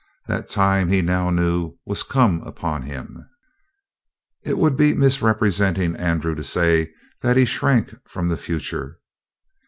That 0.25 0.49
time, 0.49 0.87
he 0.89 1.03
now 1.03 1.29
knew, 1.29 1.77
was 1.85 2.01
come 2.01 2.41
upon 2.41 2.81
him. 2.81 3.29
It 4.41 4.57
would 4.57 4.75
be 4.75 4.95
misrepresenting 4.95 5.95
Andrew 5.95 6.33
to 6.33 6.43
say 6.43 6.91
that 7.21 7.37
he 7.37 7.45
shrank 7.45 7.93
from 8.09 8.27
the 8.27 8.35
future. 8.35 8.99